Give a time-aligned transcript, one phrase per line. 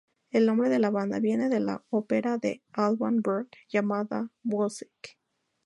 [0.31, 5.19] El nombre de la banda viene de la ópera de Alban Berg, llamada Wozzeck.